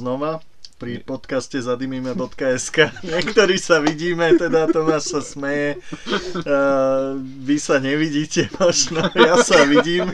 znova 0.00 0.40
pri 0.80 1.04
podcaste 1.04 1.60
zadimime.sk. 1.60 2.88
Niektorí 3.12 3.60
sa 3.60 3.84
vidíme, 3.84 4.32
teda 4.40 4.64
Tomáš 4.72 5.12
sa 5.12 5.20
smeje. 5.20 5.76
Uh, 6.40 7.20
vy 7.20 7.60
sa 7.60 7.76
nevidíte 7.76 8.48
možno, 8.56 9.04
ja 9.28 9.36
sa 9.44 9.68
vidím. 9.68 10.08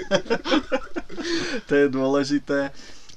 to 1.71 1.73
je 1.73 1.87
dôležité. 1.87 2.75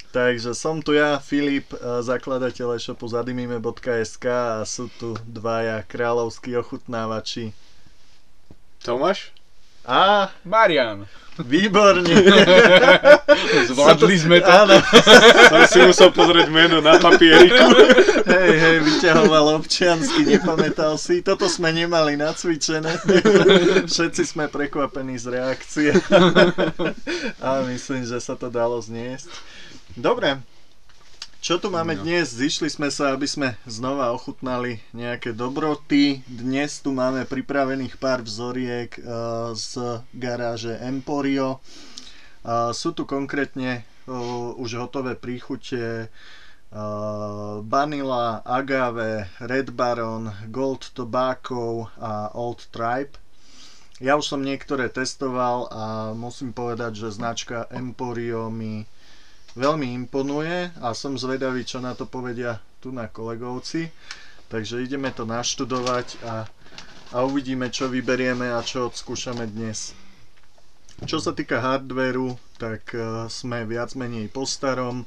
Takže 0.09 0.57
som 0.57 0.81
tu 0.81 0.97
ja, 0.97 1.21
Filip, 1.21 1.69
zakladateľ 2.01 2.77
e-shopu 2.77 3.05
zadimime.sk 3.05 4.25
a 4.25 4.65
sú 4.65 4.89
tu 4.97 5.13
dvaja 5.25 5.85
kráľovskí 5.85 6.57
ochutnávači. 6.57 7.53
Tomáš? 8.81 9.38
A 9.89 10.29
Marian. 10.45 11.09
Výborne. 11.39 12.05
Zvládli 13.71 14.15
sme 14.19 14.37
to. 14.43 14.51
Áno. 14.51 14.75
Som 15.49 15.61
si 15.65 15.79
musel 15.81 16.09
pozrieť 16.11 16.51
meno 16.51 16.83
na 16.83 16.99
papieriku. 17.01 17.73
Hej, 18.27 18.53
hej, 18.59 18.77
vyťahoval 18.85 19.57
občiansky, 19.57 20.27
nepamätal 20.27 20.99
si. 20.99 21.23
Toto 21.23 21.47
sme 21.47 21.71
nemali 21.71 22.19
nacvičené. 22.19 22.91
Všetci 23.87 24.23
sme 24.27 24.51
prekvapení 24.51 25.15
z 25.15 25.25
reakcie. 25.31 25.91
A 27.39 27.63
myslím, 27.65 28.03
že 28.03 28.19
sa 28.19 28.35
to 28.35 28.51
dalo 28.51 28.83
zniesť. 28.83 29.31
Dobre, 29.95 30.43
čo 31.39 31.55
tu 31.55 31.71
máme 31.71 31.95
no. 31.95 32.03
dnes? 32.03 32.35
Zišli 32.35 32.67
sme 32.67 32.91
sa, 32.91 33.15
aby 33.15 33.23
sme 33.23 33.55
znova 33.63 34.11
ochutnali 34.11 34.83
nejaké 34.91 35.31
dobroty. 35.31 36.19
Dnes 36.27 36.83
tu 36.83 36.91
máme 36.91 37.23
pripravených 37.23 37.95
pár 37.95 38.19
vzoriek 38.21 38.91
uh, 38.99 39.55
z 39.55 40.03
garáže 40.11 40.75
Emporio. 40.83 41.63
Sú 42.71 42.95
tu 42.95 43.03
konkrétne 43.03 43.83
uh, 44.07 44.55
už 44.55 44.79
hotové 44.79 45.15
príchute 45.15 46.07
uh, 46.07 47.59
Vanilla, 47.63 48.43
Agave, 48.47 49.27
Red 49.43 49.75
Baron, 49.75 50.31
Gold 50.47 50.91
Tobacco 50.95 51.91
a 51.99 52.31
Old 52.35 52.67
Tribe. 52.71 53.15
Ja 53.99 54.15
už 54.15 54.31
som 54.31 54.39
niektoré 54.39 54.87
testoval 54.87 55.67
a 55.71 56.15
musím 56.15 56.55
povedať, 56.55 57.03
že 57.03 57.15
značka 57.15 57.67
Emporio 57.67 58.47
mi 58.47 58.87
veľmi 59.53 59.93
imponuje 59.95 60.69
a 60.77 60.93
som 60.93 61.15
zvedavý, 61.15 61.63
čo 61.63 61.77
na 61.77 61.93
to 61.93 62.05
povedia 62.05 62.57
tu 62.77 62.89
na 62.89 63.05
kolegovci. 63.05 63.89
Takže 64.49 64.81
ideme 64.81 65.09
to 65.09 65.23
naštudovať 65.23 66.07
a, 66.23 66.35
a 67.11 67.17
uvidíme, 67.21 67.69
čo 67.69 67.85
vyberieme 67.85 68.49
a 68.49 68.59
čo 68.59 68.89
odskúšame 68.89 69.45
dnes. 69.45 69.93
Čo 70.99 71.21
sa 71.21 71.31
týka 71.31 71.61
hardwareu, 71.61 72.35
tak 72.57 72.91
uh, 72.91 73.29
sme 73.31 73.63
viac 73.63 73.93
menej 73.93 74.27
po 74.27 74.43
starom. 74.43 75.05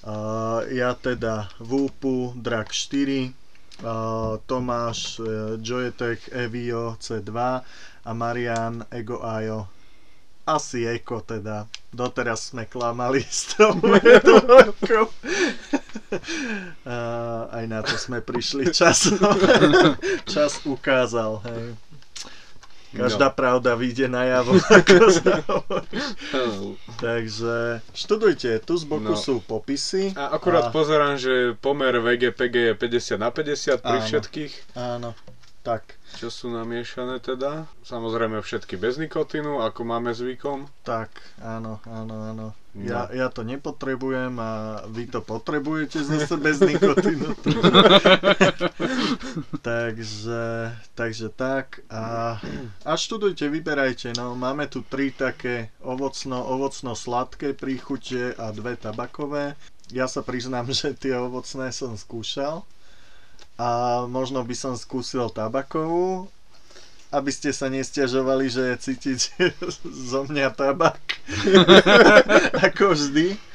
Uh, 0.00 0.66
ja 0.68 0.92
teda 0.92 1.48
VUPu 1.56 2.34
Drag 2.34 2.68
4, 2.68 3.30
uh, 3.80 4.36
Tomáš 4.44 5.16
uh, 5.16 5.26
Joyetech 5.56 6.28
Evio 6.28 6.98
C2 6.98 7.30
a 8.00 8.10
Marian 8.10 8.84
Ego 8.90 9.22
Ayo 9.22 9.79
asi 10.56 10.86
Eko 10.86 11.20
teda. 11.22 11.66
Doteraz 11.90 12.54
sme 12.54 12.70
klamali 12.70 13.22
s 13.30 13.54
tou 13.54 13.74
aj 17.50 17.64
na 17.66 17.80
to 17.82 17.94
sme 17.98 18.22
prišli 18.22 18.70
časom. 18.70 19.18
Čas 20.32 20.62
ukázal, 20.66 21.42
hej. 21.46 21.74
Každá 22.90 23.30
no. 23.30 23.36
pravda 23.38 23.78
vyjde 23.78 24.10
najavo, 24.10 24.58
ako 24.82 24.94
sa 25.14 25.46
Takže 26.98 27.86
študujte, 27.94 28.58
tu 28.66 28.74
z 28.74 28.82
boku 28.82 29.14
no. 29.14 29.18
sú 29.18 29.38
popisy. 29.46 30.10
A 30.18 30.34
akurát 30.34 30.68
a... 30.68 30.74
pozerám, 30.74 31.14
že 31.14 31.54
pomer 31.62 31.94
VGPG 32.02 32.74
je 32.74 32.74
50 32.74 33.22
na 33.22 33.30
50 33.30 33.78
pri 33.78 33.98
áno, 34.02 34.06
všetkých. 34.10 34.52
Áno, 34.74 35.10
tak. 35.62 35.99
Čo 36.20 36.28
sú 36.28 36.52
namiešané 36.52 37.16
teda? 37.24 37.64
Samozrejme 37.80 38.44
všetky 38.44 38.76
bez 38.76 39.00
nikotínu, 39.00 39.64
ako 39.64 39.88
máme 39.88 40.12
zvykom. 40.12 40.68
Tak, 40.84 41.08
áno, 41.40 41.80
áno, 41.88 42.28
áno. 42.28 42.46
No. 42.76 42.84
Ja, 42.84 43.08
ja 43.08 43.32
to 43.32 43.40
nepotrebujem 43.40 44.36
a 44.36 44.84
vy 44.84 45.08
to 45.08 45.24
potrebujete 45.24 46.04
zase 46.04 46.36
bez 46.36 46.60
nikotínu. 46.68 47.24
takže, 49.64 50.76
takže 50.92 51.32
tak. 51.32 51.88
A, 51.88 52.36
a 52.84 52.92
študujte, 53.00 53.48
vyberajte. 53.48 54.12
No, 54.12 54.36
máme 54.36 54.68
tu 54.68 54.84
tri 54.84 55.16
také 55.16 55.72
ovocno, 55.80 56.36
ovocno-sladké 56.36 57.56
príchute 57.56 58.36
a 58.36 58.52
dve 58.52 58.76
tabakové. 58.76 59.56
Ja 59.88 60.04
sa 60.04 60.20
priznám, 60.20 60.68
že 60.76 60.92
tie 60.92 61.16
ovocné 61.16 61.72
som 61.72 61.96
skúšal 61.96 62.68
a 63.60 63.68
možno 64.08 64.40
by 64.40 64.56
som 64.56 64.72
skúsil 64.72 65.28
tabakovú, 65.28 66.32
aby 67.12 67.28
ste 67.28 67.52
sa 67.52 67.68
nestiažovali, 67.68 68.48
že 68.48 68.72
je 68.72 68.76
cítiť 68.88 69.20
zo 70.16 70.24
mňa 70.24 70.48
tabak. 70.56 70.96
Ako 72.72 72.96
vždy. 72.96 73.49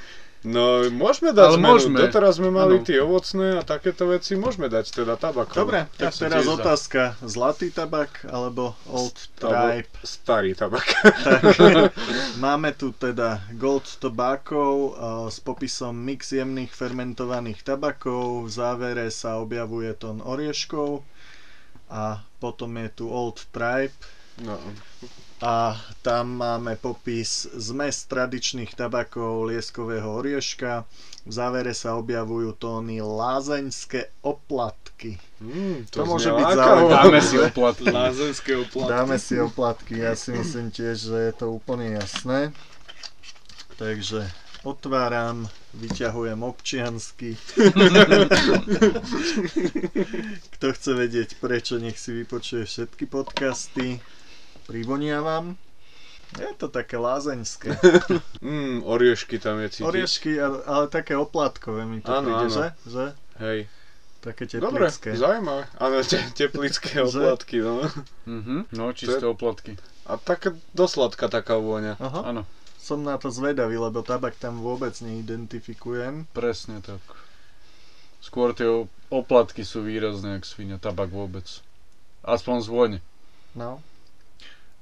No, 0.46 0.86
môžeme 0.94 1.34
dať 1.34 1.48
Ale 1.50 1.58
zmenu. 1.58 1.74
môžeme. 1.74 1.98
Doteraz 2.06 2.38
sme 2.38 2.54
mali 2.54 2.78
ano. 2.78 2.86
tie 2.86 3.02
ovocné 3.02 3.58
a 3.58 3.62
takéto 3.66 4.06
veci, 4.06 4.38
môžeme 4.38 4.70
dať 4.70 5.02
teda 5.02 5.18
tabak. 5.18 5.50
Dobre, 5.58 5.90
tak 5.98 6.14
ja 6.14 6.30
teraz 6.30 6.46
otázka. 6.46 7.18
Za. 7.18 7.26
Zlatý 7.26 7.74
tabak 7.74 8.22
alebo 8.30 8.78
Old 8.86 9.18
Tribe? 9.42 9.90
Starý 10.06 10.54
tabak. 10.54 10.86
Tak, 11.26 11.42
máme 12.38 12.78
tu 12.78 12.94
teda 12.94 13.42
Gold 13.58 13.98
Tobacco 13.98 14.94
uh, 14.94 15.26
s 15.34 15.42
popisom 15.42 15.98
mix 15.98 16.30
jemných 16.30 16.70
fermentovaných 16.70 17.66
tabakov. 17.66 18.46
V 18.46 18.50
závere 18.54 19.10
sa 19.10 19.42
objavuje 19.42 19.90
tón 19.98 20.22
orieškov 20.22 21.02
a 21.90 22.22
potom 22.38 22.70
je 22.78 22.90
tu 22.94 23.06
Old 23.10 23.50
Tribe. 23.50 23.98
No 24.46 24.62
a 25.44 25.76
tam 26.00 26.40
máme 26.40 26.80
popis 26.80 27.44
zmes 27.52 28.08
tradičných 28.08 28.72
tabakov 28.72 29.52
lieskového 29.52 30.08
orieška. 30.08 30.88
V 31.26 31.32
závere 31.34 31.74
sa 31.76 32.00
objavujú 32.00 32.56
tóny 32.56 33.04
lázeňské 33.04 34.24
oplatky. 34.24 35.20
Mm, 35.44 35.92
to, 35.92 36.02
to 36.02 36.04
môže 36.08 36.32
byť 36.32 36.48
zaujímavé. 36.56 36.96
Dáme 36.96 37.20
si 37.20 37.36
oplatky. 37.42 37.92
Lázeňské 37.92 38.52
oplatky. 38.64 38.94
Dáme 38.94 39.20
si 39.20 39.36
oplatky, 39.42 39.94
ja 40.00 40.16
si 40.16 40.32
myslím 40.32 40.72
tiež, 40.72 41.12
že 41.12 41.20
je 41.20 41.34
to 41.36 41.52
úplne 41.52 42.00
jasné. 42.00 42.56
Takže 43.76 44.32
otváram, 44.64 45.52
vyťahujem 45.76 46.40
občiansky. 46.40 47.36
Kto 50.56 50.66
chce 50.72 50.92
vedieť 50.96 51.36
prečo, 51.44 51.76
nech 51.76 52.00
si 52.00 52.16
vypočuje 52.16 52.64
všetky 52.64 53.04
podcasty 53.12 54.00
privoniavam. 54.66 55.56
Je 56.36 56.52
to 56.58 56.68
také 56.68 56.98
lázeňské. 56.98 57.78
mm, 58.44 58.84
oriešky 58.84 59.40
tam 59.40 59.62
je 59.64 59.80
cítiť. 59.80 59.88
Oriešky, 59.88 60.32
ale, 60.42 60.58
ale 60.68 60.86
také 60.92 61.16
oplatkové 61.16 61.86
mi 61.88 62.02
to 62.04 62.12
ano, 62.12 62.28
príde, 62.28 62.48
ano. 62.50 62.56
že? 62.56 62.66
že? 62.90 63.06
Hej. 63.40 63.60
Také 64.26 64.44
teplické. 64.50 65.14
Dobre, 65.14 65.22
zaujímavé. 65.22 65.64
Áno, 65.78 65.96
te, 66.02 66.18
teplické 66.34 66.98
oplatky, 67.06 67.62
no. 67.62 67.86
Mm-hmm, 68.26 68.60
no, 68.74 68.90
čisté 68.98 69.22
je... 69.22 69.30
oplatky. 69.30 69.72
A 70.10 70.18
taká 70.18 70.58
dosladká 70.74 71.30
taká 71.30 71.62
vôňa. 71.62 72.02
Aha. 72.02 72.34
Áno. 72.34 72.42
Som 72.82 73.06
na 73.06 73.22
to 73.22 73.30
zvedavý, 73.30 73.78
lebo 73.78 74.02
tabak 74.02 74.34
tam 74.42 74.66
vôbec 74.66 74.98
neidentifikujem. 75.02 76.26
Presne 76.34 76.82
tak. 76.82 77.02
Skôr 78.22 78.58
tie 78.58 78.66
oplatky 79.14 79.62
sú 79.62 79.86
výrazné, 79.86 80.42
ak 80.42 80.44
svinia 80.50 80.82
tabak 80.82 81.14
vôbec. 81.14 81.46
Aspoň 82.26 82.56
z 82.66 82.68
vône. 82.74 82.98
No. 83.54 83.78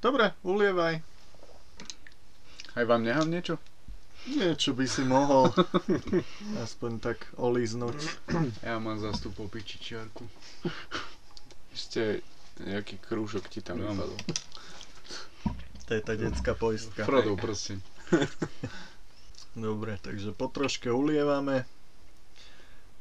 Dobre, 0.03 0.35
ulievaj. 0.43 0.99
Aj 2.75 2.83
vám 2.83 3.07
nechám 3.07 3.31
niečo? 3.31 3.55
Niečo 4.27 4.75
by 4.75 4.83
si 4.83 5.07
mohol. 5.07 5.47
Aspoň 6.67 6.99
tak 6.99 7.23
olíznuť. 7.39 7.95
Ja 8.67 8.83
mám 8.83 8.99
zastup 8.99 9.39
pičičiarku. 9.39 10.27
Ešte 11.71 12.19
nejaký 12.59 12.99
krúžok 12.99 13.47
ti 13.47 13.63
tam 13.63 13.79
no. 13.79 13.95
To 15.87 15.91
je 15.95 16.01
tá 16.03 16.19
detská 16.19 16.51
poistka. 16.51 17.07
Frodo, 17.07 17.39
prosím. 17.39 17.79
Dobre, 19.55 19.95
takže 20.03 20.35
po 20.35 20.51
troške 20.51 20.91
ulievame. 20.91 21.63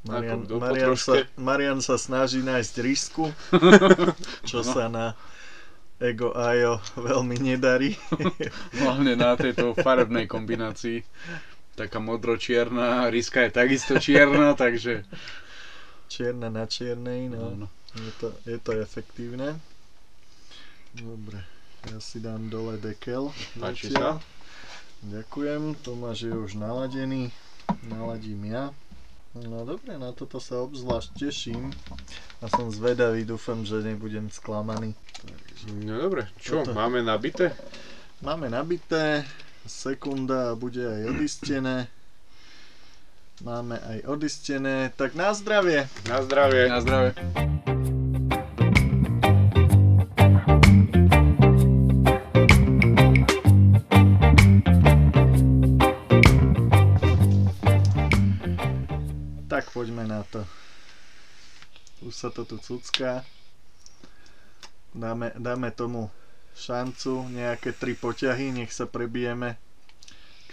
Marian, 0.07 0.47
Marian, 0.47 0.95
sa, 0.95 1.27
Marian 1.35 1.79
sa 1.83 1.99
snaží 1.99 2.47
nájsť 2.47 2.75
risku, 2.79 3.31
čo 4.51 4.63
no. 4.63 4.71
sa 4.71 4.87
na 4.87 5.19
Ego 6.03 6.35
Ajo 6.35 6.83
veľmi 6.99 7.39
nedarí. 7.39 7.95
Hlavne 8.83 9.15
na 9.15 9.39
tejto 9.39 9.79
farebnej 9.79 10.27
kombinácii. 10.27 11.07
Taká 11.79 12.03
modro-čierna, 12.03 13.07
riska 13.09 13.47
je 13.47 13.51
takisto 13.55 13.97
čierna, 14.03 14.53
takže... 14.59 15.07
Čierna 16.11 16.51
na 16.51 16.67
čiernej, 16.67 17.31
no. 17.31 17.55
no. 17.55 17.67
Je, 17.97 18.13
to, 18.19 18.29
je 18.45 18.59
to 18.61 18.77
efektívne. 18.77 19.57
Dobre, 20.93 21.41
ja 21.89 21.97
si 22.03 22.21
dám 22.21 22.53
dole 22.53 22.77
dekel. 22.77 23.33
Páči 23.57 23.95
sa. 23.95 24.21
Ďakujem, 25.01 25.81
Tomáš 25.81 26.29
je 26.29 26.35
už 26.35 26.61
naladený. 26.61 27.33
Naladím 27.89 28.53
ja. 28.53 28.75
No 29.33 29.65
dobre, 29.65 29.97
na 29.97 30.13
toto 30.13 30.37
sa 30.37 30.61
obzvlášť 30.61 31.11
teším. 31.17 31.73
A 32.45 32.53
som 32.53 32.69
zvedavý, 32.69 33.25
dúfam, 33.25 33.65
že 33.65 33.81
nebudem 33.81 34.29
sklamaný. 34.29 34.93
No 35.89 36.05
dobre, 36.05 36.29
čo, 36.37 36.61
toto... 36.61 36.77
máme 36.77 37.01
nabité? 37.01 37.57
Máme 38.21 38.53
nabité, 38.53 39.25
sekunda 39.65 40.53
bude 40.53 40.85
aj 40.85 41.17
odistené. 41.17 41.89
Máme 43.41 43.81
aj 43.81 43.99
odistené, 44.07 44.93
tak 44.95 45.17
na 45.17 45.33
zdravie. 45.33 45.89
Na 46.07 46.21
zdravie. 46.21 46.69
Na 46.69 46.79
zdravie. 46.85 47.72
Už 62.13 62.21
sa 62.21 62.29
to 62.29 62.45
tu 62.45 62.61
cucká. 62.61 63.25
Dáme, 64.93 65.33
dáme 65.41 65.73
tomu 65.73 66.13
šancu, 66.53 67.25
nejaké 67.33 67.73
tri 67.73 67.97
poťahy, 67.97 68.53
nech 68.53 68.69
sa 68.69 68.85
prebijeme 68.85 69.57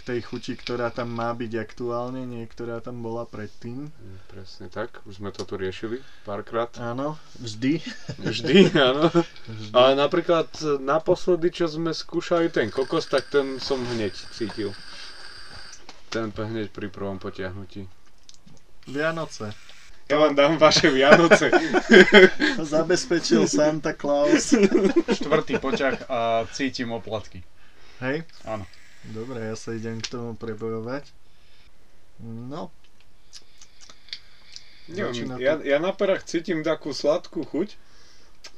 tej 0.00 0.24
chuti, 0.24 0.56
ktorá 0.56 0.88
tam 0.88 1.12
má 1.12 1.28
byť 1.36 1.52
aktuálne, 1.60 2.24
nie 2.24 2.48
ktorá 2.48 2.80
tam 2.80 3.04
bola 3.04 3.28
predtým. 3.28 3.92
Presne 4.32 4.72
tak, 4.72 5.04
už 5.04 5.20
sme 5.20 5.28
to 5.36 5.44
tu 5.44 5.60
riešili 5.60 6.00
párkrát. 6.24 6.72
Áno, 6.80 7.20
vždy. 7.36 7.84
Vždy, 8.16 8.72
áno. 8.88 9.12
Vždy. 9.44 9.76
Ale 9.76 10.00
napríklad 10.00 10.48
naposledy, 10.80 11.52
čo 11.52 11.68
sme 11.68 11.92
skúšali 11.92 12.48
ten 12.48 12.72
kokos, 12.72 13.04
tak 13.04 13.28
ten 13.28 13.60
som 13.60 13.76
hneď 13.84 14.16
cítil. 14.32 14.72
Ten 16.08 16.32
hneď 16.32 16.72
pri 16.72 16.88
prvom 16.88 17.20
potiahnutí. 17.20 17.84
Vianoce. 18.88 19.69
Ja 20.10 20.18
vám 20.18 20.34
dám 20.34 20.58
vaše 20.58 20.90
Vianoce. 20.90 21.54
Zabezpečil 22.74 23.46
Santa 23.46 23.94
Claus. 23.94 24.50
Štvrtý 25.06 25.62
poťah 25.62 26.10
a 26.10 26.42
cítim 26.50 26.90
oplatky. 26.90 27.46
Hej? 28.02 28.26
Áno. 28.42 28.66
Dobre, 29.06 29.46
ja 29.46 29.54
sa 29.54 29.70
idem 29.70 30.02
k 30.02 30.10
tomu 30.10 30.34
prebojovať. 30.34 31.06
No. 32.26 32.74
Neviem, 34.90 35.38
ja, 35.38 35.62
ja 35.62 35.78
na 35.78 35.94
perách 35.94 36.26
cítim 36.26 36.66
takú 36.66 36.90
sladkú 36.90 37.46
chuť 37.46 37.78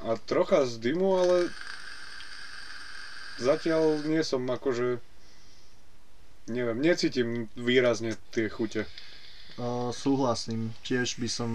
a 0.08 0.16
trocha 0.16 0.64
z 0.64 0.81
dymu, 0.81 1.20
ale 1.20 1.37
zatiaľ 3.37 4.00
nie 4.08 4.25
som 4.25 4.40
akože 4.48 5.05
neviem, 6.48 6.81
necítim 6.81 7.52
výrazne 7.60 8.16
tie 8.32 8.48
chute. 8.48 8.88
Súhlasím. 9.93 10.75
Tiež 10.82 11.20
by 11.23 11.29
som 11.31 11.50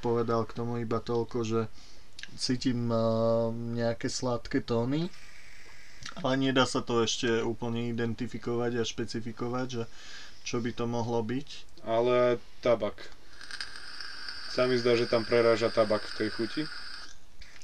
povedal 0.00 0.48
k 0.48 0.56
tomu 0.56 0.80
iba 0.80 1.02
toľko, 1.02 1.38
že 1.44 1.60
cítim 2.36 2.88
nejaké 3.76 4.08
sladké 4.08 4.64
tóny, 4.64 5.08
ale 6.22 6.34
nedá 6.40 6.64
sa 6.64 6.80
to 6.80 7.04
ešte 7.04 7.44
úplne 7.44 7.92
identifikovať 7.92 8.80
a 8.80 8.88
špecifikovať, 8.88 9.66
že 9.68 9.84
čo 10.46 10.62
by 10.62 10.70
to 10.72 10.84
mohlo 10.88 11.20
byť. 11.20 11.48
Ale 11.84 12.40
tabak. 12.64 13.10
Sa 14.54 14.64
mi 14.64 14.80
zdá, 14.80 14.96
že 14.96 15.10
tam 15.10 15.26
preráža 15.26 15.68
tabak 15.68 16.06
v 16.06 16.16
tej 16.24 16.28
chuti. 16.32 16.62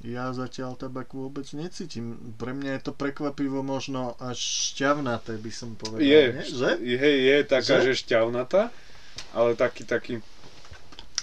Ja 0.02 0.34
zatiaľ 0.34 0.74
tabak 0.74 1.14
vôbec 1.14 1.46
necítim. 1.54 2.34
Pre 2.34 2.50
mňa 2.50 2.76
je 2.76 2.82
to 2.90 2.92
prekvapivo 2.92 3.62
možno 3.62 4.18
až 4.18 4.36
šťavnaté, 4.74 5.38
by 5.38 5.52
som 5.54 5.78
povedal. 5.78 6.02
Je, 6.02 6.22
nie? 6.34 6.42
Že? 6.42 6.70
je, 6.82 7.10
je 7.22 7.36
taká, 7.46 7.78
že, 7.80 7.94
že 7.94 8.02
šťavnatá 8.02 8.74
ale 9.30 9.54
taký, 9.54 9.86
taký... 9.86 10.14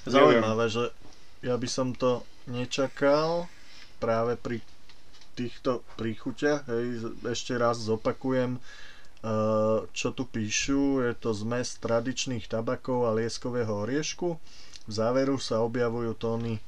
Zaujímavé, 0.08 0.72
že 0.72 0.90
ja 1.44 1.60
by 1.60 1.68
som 1.70 1.92
to 1.92 2.24
nečakal 2.48 3.52
práve 4.00 4.40
pri 4.40 4.64
týchto 5.38 5.86
príchuťach, 5.96 6.68
hej, 6.68 7.16
ešte 7.24 7.56
raz 7.56 7.80
zopakujem, 7.80 8.60
uh, 8.60 9.88
čo 9.96 10.12
tu 10.12 10.28
píšu, 10.28 11.04
je 11.04 11.14
to 11.16 11.32
zmes 11.32 11.80
tradičných 11.80 12.48
tabakov 12.52 13.08
a 13.08 13.16
lieskového 13.16 13.88
oriešku. 13.88 14.36
V 14.90 14.92
záveru 14.92 15.40
sa 15.40 15.64
objavujú 15.64 16.12
tóny 16.18 16.60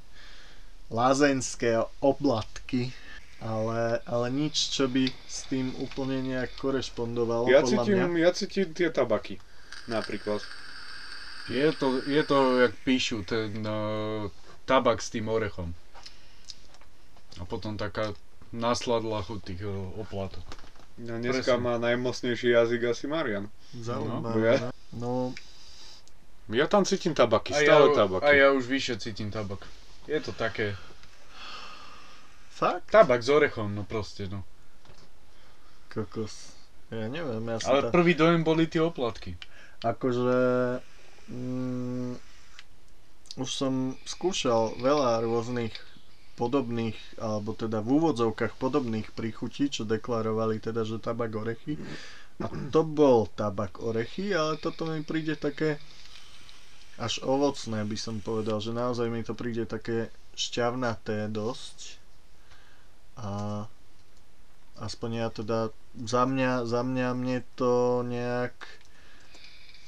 lázenské 0.91 1.83
oblatky, 1.99 2.93
ale, 3.41 3.99
ale 4.05 4.27
nič, 4.29 4.71
čo 4.71 4.85
by 4.85 5.09
s 5.25 5.49
tým 5.49 5.73
úplne 5.81 6.21
nejak 6.21 6.53
korešpondovalo. 6.61 7.49
Ja 7.49 7.65
cítim, 7.65 7.97
mňa. 7.97 8.21
ja 8.21 8.31
cítim 8.31 8.69
tie 8.71 8.93
tabaky, 8.93 9.41
napríklad. 9.89 10.45
Je 11.49 11.71
to, 11.73 12.01
je 12.05 12.23
to 12.23 12.59
jak 12.59 12.73
píšu, 12.85 13.23
ten 13.23 13.65
uh, 13.65 14.29
tabak 14.65 15.01
s 15.01 15.09
tým 15.09 15.29
orechom. 15.29 15.73
A 17.39 17.45
potom 17.49 17.77
taká 17.79 18.13
nasladla 18.53 19.25
chuť 19.25 19.39
tých 19.41 19.61
uh, 19.65 19.89
oplatok. 19.97 20.45
No 21.01 21.17
dneska 21.17 21.57
Presne. 21.57 21.65
má 21.65 21.73
najmocnejší 21.81 22.53
jazyk 22.53 22.93
asi 22.93 23.05
Marian. 23.07 23.49
Zaujímavé. 23.73 24.35
No, 24.35 24.37
ja, 24.45 24.55
no. 24.93 25.11
ja 26.51 26.65
tam 26.69 26.85
cítim 26.85 27.15
tabaky, 27.17 27.55
stále 27.57 27.89
ja, 27.89 27.95
tabaky. 27.95 28.25
A 28.27 28.29
ja 28.35 28.47
už 28.53 28.67
vyššie 28.67 28.95
cítim 29.01 29.33
tabak. 29.33 29.65
Je 30.05 30.19
to 30.21 30.35
také... 30.35 30.77
Fakt? 32.53 32.93
Tabak 32.93 33.25
s 33.25 33.29
orechom, 33.33 33.73
no 33.73 33.81
proste, 33.87 34.29
no. 34.29 34.45
Kokos. 35.89 36.53
Ja 36.91 37.07
neviem, 37.07 37.41
ja 37.47 37.57
Ale 37.65 37.87
tá... 37.87 37.89
prvý 37.89 38.13
dojem 38.13 38.43
boli 38.43 38.67
tie 38.67 38.83
oplatky. 38.83 39.39
Akože 39.81 40.29
Mm, 41.31 42.19
už 43.39 43.49
som 43.49 43.95
skúšal 44.03 44.75
veľa 44.77 45.23
rôznych 45.23 45.71
podobných, 46.35 46.97
alebo 47.15 47.55
teda 47.55 47.79
v 47.79 48.01
úvodzovkách 48.01 48.59
podobných 48.59 49.13
príchutí, 49.15 49.71
čo 49.71 49.87
deklarovali 49.87 50.59
teda, 50.59 50.83
že 50.83 50.99
tabak 50.99 51.31
orechy. 51.31 51.79
A 52.41 52.49
to 52.73 52.81
bol 52.81 53.29
tabak 53.31 53.79
orechy, 53.79 54.33
ale 54.33 54.57
toto 54.57 54.89
mi 54.89 55.05
príde 55.05 55.37
také 55.37 55.77
až 56.97 57.23
ovocné, 57.23 57.85
by 57.85 57.97
som 57.97 58.19
povedal, 58.19 58.59
že 58.59 58.75
naozaj 58.75 59.07
mi 59.07 59.23
to 59.23 59.31
príde 59.31 59.63
také 59.63 60.11
šťavnaté 60.35 61.31
dosť. 61.31 62.01
A 63.21 63.29
aspoň 64.81 65.09
ja 65.13 65.27
teda 65.29 65.59
za 66.03 66.23
mňa, 66.25 66.65
za 66.65 66.81
mňa 66.81 67.07
mne 67.13 67.39
to 67.53 68.01
nejak 68.01 68.55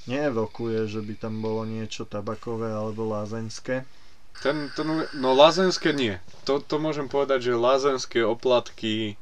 neevokuje, 0.05 0.87
že 0.89 0.99
by 0.99 1.13
tam 1.19 1.39
bolo 1.39 1.63
niečo 1.63 2.03
tabakové 2.03 2.71
alebo 2.71 3.07
lázeňské. 3.07 3.87
Ten, 4.41 4.73
ten, 4.73 4.87
no 5.13 5.29
lázenské 5.37 5.93
nie. 5.93 6.17
To, 6.49 6.57
to 6.57 6.81
môžem 6.81 7.05
povedať, 7.05 7.53
že 7.53 7.53
lázenské 7.53 8.25
oplatky 8.25 9.15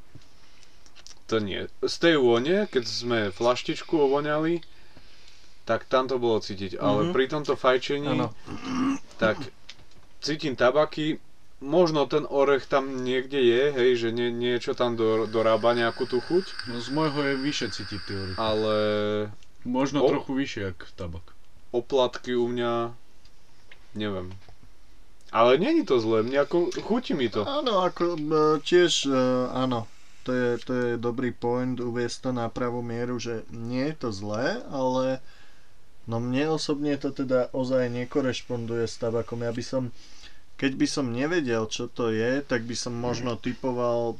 to 1.27 1.39
nie. 1.39 1.67
Z 1.83 1.95
tej 1.99 2.15
vône, 2.19 2.67
keď 2.67 2.83
sme 2.83 3.19
flaštičku 3.31 3.95
ovoňali, 3.95 4.63
tak 5.63 5.87
tam 5.87 6.11
to 6.11 6.19
bolo 6.19 6.43
cítiť. 6.43 6.75
Mm-hmm. 6.75 6.87
Ale 6.87 7.01
mhm. 7.07 7.11
pri 7.15 7.25
tomto 7.31 7.53
fajčení, 7.55 8.11
ano. 8.11 8.35
tak 9.21 9.39
cítim 10.19 10.59
tabaky, 10.59 11.21
možno 11.61 12.09
ten 12.09 12.25
orech 12.25 12.65
tam 12.65 13.05
niekde 13.05 13.37
je, 13.37 13.63
hej, 13.71 13.89
že 13.95 14.09
nie, 14.09 14.33
niečo 14.33 14.73
tam 14.73 14.97
do, 14.97 15.29
dorába 15.29 15.77
nejakú 15.77 16.09
tú 16.09 16.19
chuť. 16.19 16.67
No 16.67 16.81
z 16.81 16.89
môjho 16.89 17.21
je 17.31 17.35
vyššie 17.37 17.67
cítiť 17.69 17.99
tie 18.03 18.15
orechy. 18.17 18.37
Ale 18.41 18.75
Možno 19.63 20.01
o... 20.01 20.09
trochu 20.09 20.31
vyššie 20.33 20.61
ako 20.73 20.85
tabak. 20.97 21.25
Oplatky 21.71 22.35
u 22.35 22.49
mňa, 22.49 22.91
neviem. 23.95 24.33
Ale 25.31 25.55
není 25.55 25.87
to 25.87 25.95
zlé, 26.03 26.27
mne 26.27 26.43
ako, 26.43 26.75
chutí 26.83 27.15
mi 27.15 27.31
to. 27.31 27.47
Áno, 27.47 27.87
ako 27.87 28.19
e, 28.19 28.21
tiež, 28.67 29.07
e, 29.07 29.15
áno, 29.55 29.87
to 30.27 30.35
je, 30.35 30.49
to 30.59 30.71
je 30.75 30.89
dobrý 30.99 31.31
point 31.31 31.79
uviesť 31.79 32.27
to 32.27 32.31
na 32.35 32.51
pravú 32.51 32.83
mieru, 32.83 33.15
že 33.15 33.47
nie 33.47 33.89
je 33.89 33.95
to 33.95 34.09
zlé, 34.11 34.59
ale 34.67 35.23
no 36.03 36.19
mne 36.19 36.59
osobne 36.59 36.99
to 36.99 37.15
teda 37.15 37.47
ozaj 37.55 37.87
nekorešponduje 37.87 38.85
s 38.85 38.99
tabakom. 38.99 39.39
Ja 39.41 39.55
by 39.55 39.63
som, 39.63 39.83
keď 40.59 40.71
by 40.75 40.87
som 40.91 41.15
nevedel, 41.15 41.63
čo 41.71 41.87
to 41.87 42.11
je, 42.11 42.43
tak 42.43 42.67
by 42.67 42.75
som 42.75 42.91
možno 42.91 43.39
typoval 43.39 44.19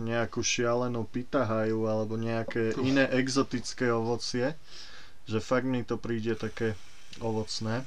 nejakú 0.00 0.42
šialenú 0.42 1.06
pitahaju 1.06 1.86
alebo 1.86 2.18
nejaké 2.18 2.74
iné 2.82 3.06
exotické 3.14 3.90
ovocie, 3.94 4.58
že 5.24 5.38
fakt 5.38 5.68
mi 5.68 5.86
to 5.86 5.96
príde 5.96 6.34
také 6.34 6.74
ovocné. 7.22 7.86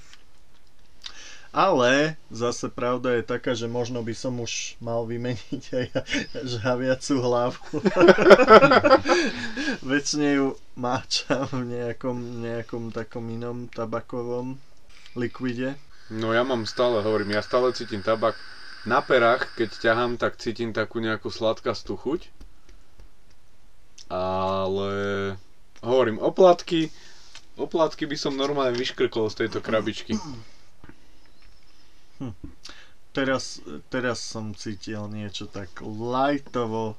Ale 1.56 2.20
zase 2.30 2.70
pravda 2.70 3.18
je 3.18 3.24
taká, 3.24 3.56
že 3.58 3.72
možno 3.72 4.04
by 4.04 4.14
som 4.14 4.38
už 4.38 4.78
mal 4.84 5.08
vymeniť 5.08 5.64
aj 5.74 5.86
žhaviacu 6.54 7.14
hlavu. 7.18 7.64
Vecne 9.96 10.28
ju 10.38 10.48
máčam 10.78 11.48
v 11.50 11.64
nejakom, 11.82 12.18
nejakom 12.44 12.84
takom 12.94 13.26
inom 13.32 13.72
tabakovom 13.72 14.60
likvide. 15.18 15.80
No 16.14 16.32
ja 16.32 16.46
mám 16.46 16.64
stále, 16.70 17.02
hovorím, 17.02 17.36
ja 17.36 17.42
stále 17.44 17.74
cítim 17.74 18.06
tabak 18.06 18.38
na 18.88 19.04
perách, 19.04 19.52
keď 19.60 19.70
ťahám, 19.84 20.16
tak 20.16 20.40
cítim 20.40 20.72
takú 20.72 21.04
nejakú 21.04 21.28
sladkastú 21.28 22.00
chuť. 22.00 22.32
Ale 24.08 24.90
hovorím, 25.84 26.24
oplatky, 26.24 26.88
oplatky 27.60 28.08
by 28.08 28.16
som 28.16 28.40
normálne 28.40 28.72
vyškrkol 28.80 29.28
z 29.28 29.46
tejto 29.46 29.60
krabičky. 29.60 30.16
Teraz, 33.12 33.60
teraz 33.92 34.24
som 34.24 34.56
cítil 34.56 35.06
niečo 35.12 35.52
tak 35.52 35.70
lightovo, 35.84 36.96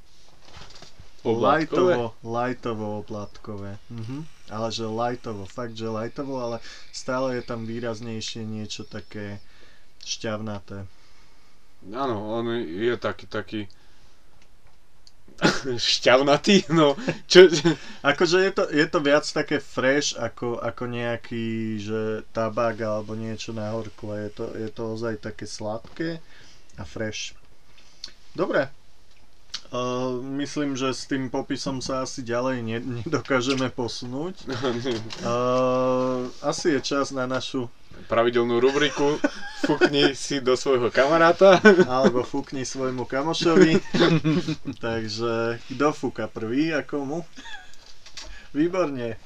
Oblátkové? 1.26 1.94
lightovo, 1.98 2.04
lightovo 2.22 2.86
oplatkové. 3.02 3.72
Mhm. 3.90 4.26
Ale 4.48 4.68
že 4.72 4.86
lightovo, 4.86 5.44
fakt, 5.44 5.74
že 5.74 5.90
lightovo, 5.90 6.38
ale 6.40 6.56
stále 6.94 7.36
je 7.36 7.42
tam 7.42 7.66
výraznejšie 7.66 8.46
niečo 8.46 8.86
také 8.86 9.42
šťavnaté. 10.06 10.86
Áno, 11.92 12.16
on 12.36 12.44
je 12.60 12.94
taký, 13.00 13.24
taký 13.24 13.60
šťavnatý, 15.78 16.66
no. 16.74 16.98
Čo, 17.30 17.46
Akože 18.02 18.38
je 18.42 18.52
to, 18.52 18.64
je 18.70 18.86
to 18.90 18.98
viac 18.98 19.24
také 19.24 19.62
fresh 19.62 20.18
ako, 20.18 20.58
ako 20.58 20.84
nejaký, 20.90 21.78
že 21.78 22.00
tabak 22.34 22.82
alebo 22.82 23.14
niečo 23.14 23.54
na 23.54 23.70
horku 23.70 24.10
a 24.10 24.26
je 24.26 24.30
to, 24.34 24.44
je 24.54 24.68
to 24.70 24.82
ozaj 24.98 25.14
také 25.22 25.46
sladké 25.46 26.18
a 26.74 26.82
fresh. 26.82 27.34
Dobre. 28.34 28.70
Uh, 29.68 30.24
myslím, 30.40 30.80
že 30.80 30.96
s 30.96 31.04
tým 31.04 31.28
popisom 31.28 31.84
sa 31.84 32.00
asi 32.00 32.24
ďalej 32.24 32.64
ne, 32.64 32.78
nedokážeme 33.04 33.68
posunúť. 33.68 34.36
Uh, 35.18 36.30
asi 36.40 36.72
je 36.72 36.80
čas 36.80 37.10
na 37.10 37.26
našu, 37.26 37.68
pravidelnú 38.06 38.56
rubriku 38.56 39.18
Fukni 39.58 40.14
si 40.14 40.38
do 40.38 40.54
svojho 40.54 40.86
kamaráta. 40.88 41.58
alebo 41.84 42.22
fúkni 42.22 42.62
svojmu 42.62 43.02
kamošovi. 43.02 43.82
Takže 44.78 45.58
kto 45.66 45.86
fúka 45.90 46.30
prvý 46.30 46.70
a 46.70 46.86
komu? 46.86 47.26
Výborne. 48.54 49.18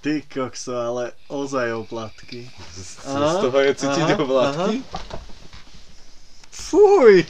Ty 0.00 0.20
kokso, 0.24 0.72
ale 0.72 1.04
ozaj 1.28 1.72
oplatky. 1.74 2.48
Z, 2.72 3.04
z 3.04 3.34
toho 3.40 3.58
je 3.58 3.72
cítiť 3.74 4.06
Aha, 4.06 4.16
oblátky. 4.18 4.74
Fuj! 6.50 7.24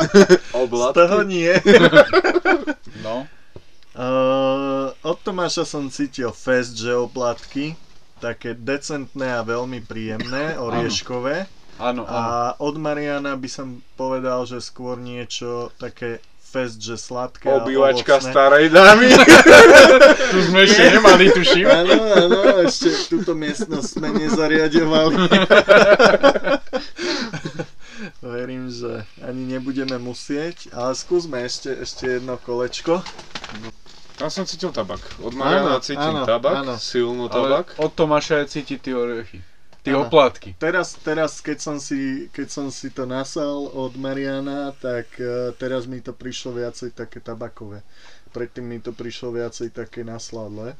Z 0.00 0.54
Oblátky. 0.54 0.96
toho 0.96 1.18
nie. 1.22 1.52
No, 3.00 3.24
Uh, 3.90 4.94
od 5.02 5.18
Tomáša 5.18 5.66
som 5.66 5.90
cítil 5.90 6.30
fest, 6.30 6.78
že 6.78 6.94
oplatky, 6.94 7.74
také 8.22 8.54
decentné 8.54 9.34
a 9.34 9.42
veľmi 9.42 9.82
príjemné, 9.82 10.54
orieškové. 10.60 11.50
áno, 11.80 12.06
áno. 12.06 12.06
A 12.06 12.22
od 12.62 12.76
Mariana 12.78 13.34
by 13.34 13.48
som 13.50 13.82
povedal, 13.98 14.46
že 14.46 14.62
skôr 14.62 14.94
niečo 14.94 15.74
také 15.80 16.22
fest, 16.50 16.82
že 16.82 16.98
sladké 16.98 17.46
Obývačka 17.46 18.18
starej 18.18 18.74
dámy. 18.74 19.06
Tu 20.34 20.38
sme 20.50 20.66
ešte 20.66 20.82
nemali, 20.98 21.30
tuším. 21.30 21.66
Áno, 21.70 21.94
áno, 22.10 22.38
ešte 22.66 22.90
túto 23.06 23.38
miestnosť 23.38 23.86
sme 23.86 24.08
nezariadovali. 24.18 25.30
Verím, 28.20 28.70
že 28.70 29.06
ani 29.22 29.58
nebudeme 29.58 29.98
musieť, 30.02 30.74
ale 30.74 30.98
skúsme 30.98 31.42
ešte, 31.46 31.70
ešte 31.78 32.18
jedno 32.18 32.34
kolečko. 32.42 33.02
Tam 34.20 34.28
som 34.28 34.44
cítil 34.44 34.68
tabak. 34.68 35.00
Od 35.18 35.32
Mariana 35.32 35.80
Áno, 35.80 35.80
cítim 35.80 36.12
áno, 36.12 36.28
tabak, 36.28 36.60
áno. 36.60 36.76
silno 36.76 37.24
Ale 37.24 37.64
tabak. 37.64 37.66
od 37.80 37.88
Tomáša 37.88 38.44
je 38.44 38.52
cítiť 38.52 38.78
tie 38.84 38.92
orechy. 38.92 39.40
Tie 39.80 39.96
Áno. 39.96 40.04
oplátky. 40.04 40.60
Teraz, 40.60 40.92
teraz 41.00 41.40
keď, 41.40 41.56
som 41.56 41.76
si, 41.80 42.28
keď 42.28 42.48
som 42.52 42.66
si 42.68 42.92
to 42.92 43.08
nasal 43.08 43.72
od 43.72 43.96
Mariana, 43.96 44.76
tak 44.76 45.08
eh, 45.16 45.56
teraz 45.56 45.88
mi 45.88 46.04
to 46.04 46.12
prišlo 46.12 46.52
viacej 46.52 46.92
také 46.92 47.16
tabakové. 47.16 47.80
Predtým 48.28 48.60
mi 48.62 48.76
to 48.76 48.92
prišlo 48.92 49.32
viacej 49.32 49.72
také 49.72 50.04
nasladlé. 50.04 50.76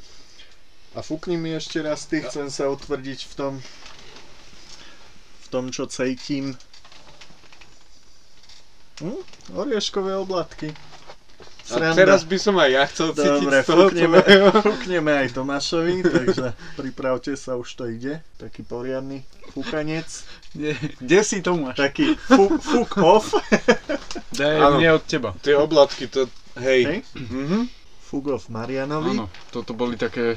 A 0.92 1.00
fúkni 1.00 1.40
mi 1.40 1.56
ešte 1.56 1.80
raz 1.80 2.04
ty, 2.04 2.20
chcem 2.20 2.52
sa 2.52 2.68
utvrdiť 2.68 3.24
v 3.24 3.32
tom, 3.32 3.52
v 5.40 5.46
tom, 5.48 5.72
čo 5.72 5.88
cítim. 5.88 6.52
Hm? 9.00 9.16
Orieškové 9.56 10.12
oblatky. 10.12 10.76
A 11.70 11.94
teraz 11.94 12.26
by 12.26 12.38
som 12.38 12.54
aj 12.58 12.70
ja 12.70 12.82
chcel 12.90 13.08
cítiť 13.14 13.46
Dobre, 13.46 13.58
z 13.62 13.66
toho 13.66 13.84
fúkneme, 13.86 14.18
tvojho. 14.22 14.48
fúkneme 14.70 15.12
aj 15.14 15.28
Tomášovi, 15.36 15.94
takže 16.18 16.46
pripravte 16.74 17.32
sa, 17.38 17.54
už 17.54 17.68
to 17.78 17.84
ide. 17.86 18.22
Taký 18.36 18.66
poriadny 18.66 19.22
fúkanec. 19.54 20.06
Kde, 20.54 20.74
kde 20.98 21.18
si 21.22 21.38
Tomáš? 21.42 21.76
Taký 21.78 22.18
fúk, 22.18 22.58
fúk 22.58 22.90
off. 22.98 23.34
Daj 24.40 24.56
Áno. 24.58 24.76
mne 24.78 24.88
od 24.98 25.04
teba. 25.06 25.30
Tie 25.42 25.54
oblatky, 25.54 26.10
to, 26.10 26.26
hej. 26.58 26.80
Hej. 26.86 26.98
Mhm. 27.14 27.70
Fúk 28.10 28.26
off 28.34 28.50
Marianovi. 28.50 29.14
Áno, 29.14 29.30
toto 29.54 29.70
boli 29.70 29.94
také 29.94 30.34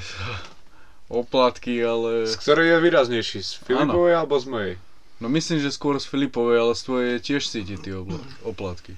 oplátky, 1.10 1.74
ale... 1.82 2.10
Z 2.30 2.38
ktorej 2.38 2.68
je 2.70 2.78
výraznejší? 2.82 3.40
Z 3.42 3.52
Filipovej 3.66 4.14
alebo 4.18 4.38
z 4.38 4.46
mojej? 4.46 4.74
No 5.22 5.30
myslím, 5.30 5.62
že 5.62 5.72
skôr 5.72 5.98
z 5.98 6.06
Filipovej, 6.10 6.58
ale 6.60 6.74
z 6.76 6.82
tvojej 6.84 7.14
tiež 7.22 7.42
cítiť 7.48 7.80
tie 7.80 7.96
oplátky. 8.44 8.94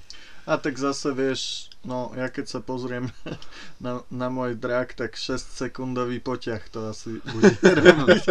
A 0.46 0.62
tak 0.62 0.78
zase 0.78 1.10
vieš, 1.10 1.74
no 1.82 2.14
ja 2.14 2.30
keď 2.30 2.46
sa 2.46 2.60
pozriem 2.62 3.10
na, 3.84 4.06
na 4.14 4.30
môj 4.30 4.54
drak, 4.54 4.94
tak 4.94 5.18
6 5.18 5.34
sekundový 5.42 6.22
poťah 6.22 6.62
to 6.70 6.86
asi 6.86 7.18
bude 7.26 7.58
robiť. 7.82 8.24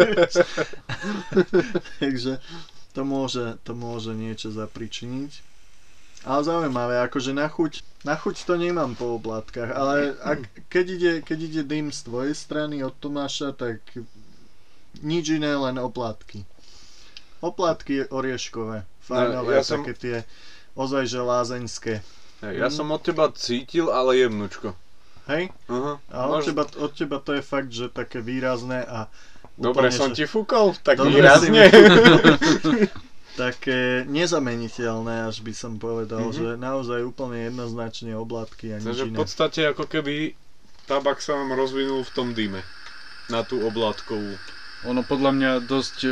Takže 2.00 2.40
to 2.96 3.02
môže, 3.04 3.60
to 3.68 3.76
môže 3.76 4.16
niečo 4.16 4.48
zapričiniť. 4.48 5.44
Ale 6.26 6.42
zaujímavé, 6.42 7.04
akože 7.06 7.36
na 7.36 7.46
chuť, 7.46 7.84
na 8.02 8.16
chuť 8.18 8.48
to 8.48 8.58
nemám 8.58 8.98
po 8.98 9.14
oblátkach, 9.14 9.70
ale 9.70 10.16
ak, 10.24 10.40
keď, 10.72 10.86
ide, 10.90 11.12
keď 11.22 11.38
ide 11.38 11.62
dym 11.62 11.94
z 11.94 12.02
tvojej 12.02 12.34
strany 12.34 12.82
od 12.82 12.96
Tomáša, 12.98 13.54
tak 13.54 13.78
nič 15.04 15.36
iné, 15.36 15.54
len 15.54 15.76
oplátky. 15.78 16.42
Oplátky 17.44 18.10
orieškové, 18.10 18.88
fajnové, 19.04 19.60
ja 19.60 19.62
som- 19.62 19.84
také 19.84 19.94
tie 19.94 20.16
ozaj 20.76 21.04
že 21.06 21.18
lázeňské. 21.18 21.94
Hej, 22.38 22.54
ja 22.54 22.68
som 22.68 22.86
od 22.86 23.00
teba 23.00 23.26
cítil, 23.30 23.88
ale 23.88 24.16
jemnučko. 24.18 24.76
Hej? 25.26 25.50
Aha. 25.66 25.98
A 26.06 26.16
od, 26.28 26.38
Možno- 26.38 26.46
teba, 26.46 26.64
od 26.78 26.92
teba 26.92 27.18
to 27.18 27.32
je 27.32 27.42
fakt, 27.42 27.70
že 27.70 27.88
také 27.88 28.20
výrazné 28.20 28.84
a 28.84 29.08
Dobre 29.52 29.88
úplne, 29.88 29.90
som 29.90 30.08
že 30.08 30.14
ti 30.14 30.24
fúkol, 30.26 30.76
tak 30.78 31.00
Dobre 31.00 31.16
výrazne. 31.16 31.64
také 33.34 34.04
nezameniteľné, 34.06 35.26
až 35.26 35.40
by 35.40 35.52
som 35.52 35.76
povedal, 35.76 36.20
Mhm. 36.22 36.32
že 36.32 36.46
naozaj 36.54 37.00
úplne 37.02 37.44
jednoznačne 37.46 38.12
oblátky 38.14 38.66
a 38.70 38.76
nič 38.76 38.86
Takže 38.86 39.04
v 39.06 39.14
podstate 39.14 39.60
ako 39.66 39.84
keby 39.84 40.36
tabak 40.84 41.18
sa 41.18 41.34
nám 41.34 41.52
rozvinul 41.52 42.00
v 42.00 42.12
tom 42.12 42.28
dýme. 42.30 42.60
Na 43.26 43.42
tú 43.42 43.58
oblátkovú. 43.60 44.38
Ono 44.86 45.02
podľa 45.02 45.30
mňa 45.34 45.50
dosť 45.66 45.96
e, 46.06 46.10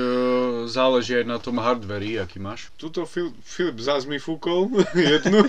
záleží 0.66 1.14
aj 1.14 1.26
na 1.26 1.38
tom 1.38 1.62
hardveri, 1.62 2.18
aký 2.18 2.42
máš. 2.42 2.74
Tuto 2.74 3.06
Fil- 3.06 3.34
Filip 3.40 3.78
zás 3.78 4.02
mi 4.04 4.18
fúkol 4.18 4.66
jednu. 4.98 5.46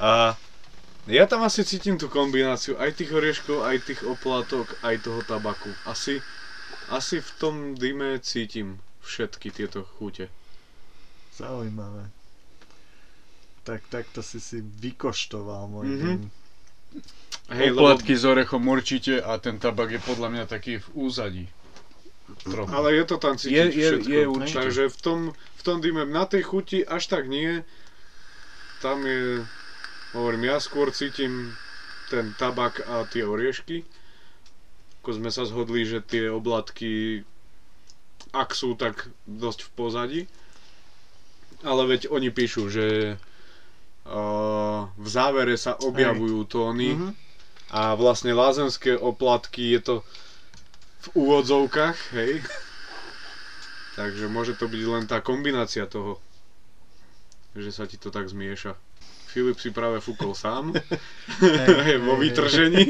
A 0.00 0.32
ja 1.06 1.24
tam 1.28 1.44
asi 1.44 1.60
cítim 1.62 2.00
tú 2.00 2.08
kombináciu 2.08 2.80
aj 2.80 2.96
tých 2.96 3.12
orieškov, 3.12 3.62
aj 3.62 3.76
tých 3.84 4.00
oplátok, 4.02 4.64
aj 4.80 4.96
toho 5.04 5.20
tabaku. 5.22 5.68
Asi, 5.84 6.18
asi 6.88 7.20
v 7.20 7.30
tom 7.36 7.54
dýme 7.76 8.16
cítim 8.24 8.80
všetky 9.04 9.52
tieto 9.52 9.84
chute. 9.84 10.32
Zaujímavé. 11.36 12.08
Tak 13.62 13.84
takto 13.92 14.24
si 14.24 14.40
si 14.40 14.64
vykoštoval 14.64 15.68
môj 15.68 15.86
Mhm. 15.86 16.00
dym. 16.00 16.22
Hej, 17.46 17.70
lebo, 17.76 17.86
Oplatky 17.86 18.18
s 18.18 18.24
orechom 18.26 18.62
určite 18.66 19.22
a 19.22 19.38
ten 19.38 19.60
tabak 19.62 19.94
je 19.94 20.00
podľa 20.02 20.28
mňa 20.34 20.44
taký 20.50 20.82
v 20.82 20.86
úzadí. 20.98 21.44
Trochu. 22.44 22.68
ale 22.68 22.92
je 22.92 23.04
to 23.04 23.16
tam 23.16 23.34
cítiť 23.34 23.52
Je- 23.52 23.72
je- 23.72 23.90
všetko. 23.92 24.10
je 24.10 24.24
určite. 24.28 24.58
Takže 24.60 24.82
v 24.88 24.98
tom, 24.98 25.18
v 25.32 25.62
tom 25.62 25.76
dýme 25.78 26.02
na 26.04 26.24
tej 26.24 26.42
chuti 26.42 26.78
až 26.80 27.06
tak 27.06 27.26
nie. 27.26 27.62
Tam 28.78 29.02
je, 29.02 29.46
hovorím, 30.12 30.44
ja 30.44 30.58
skôr 30.58 30.90
cítim 30.90 31.54
ten 32.06 32.34
tabak 32.34 32.82
a 32.82 33.02
tie 33.04 33.22
oriešky. 33.22 33.82
Ako 35.00 35.10
sme 35.12 35.28
sa 35.28 35.42
zhodli, 35.42 35.82
že 35.82 36.00
tie 36.00 36.26
oblatky, 36.28 37.22
ak 38.32 38.50
sú, 38.52 38.74
tak 38.74 39.06
dosť 39.24 39.62
v 39.62 39.70
pozadí. 39.72 40.22
Ale 41.62 41.86
veď 41.88 42.06
oni 42.08 42.28
píšu, 42.28 42.68
že 42.68 43.16
uh, 44.04 44.86
v 44.92 45.08
závere 45.08 45.54
sa 45.54 45.74
objavujú 45.74 46.44
tóny 46.44 46.90
Mhm. 46.92 47.10
a 47.70 47.94
vlastne 47.94 48.30
lázenské 48.32 48.94
oplatky 48.94 49.72
je 49.72 49.80
to 49.80 49.94
v 51.00 51.06
úvodzovkách, 51.14 51.98
hej. 52.16 52.40
Takže 53.96 54.28
môže 54.28 54.52
to 54.56 54.68
byť 54.68 54.82
len 54.84 55.04
tá 55.08 55.24
kombinácia 55.24 55.88
toho, 55.88 56.20
že 57.56 57.72
sa 57.72 57.88
ti 57.88 57.96
to 57.96 58.12
tak 58.12 58.28
zmieša. 58.28 58.76
Filip 59.26 59.60
si 59.60 59.68
práve 59.68 60.00
fúkol 60.00 60.32
sám, 60.32 60.72
Hej, 61.40 62.00
vo 62.08 62.16
vytržení. 62.16 62.88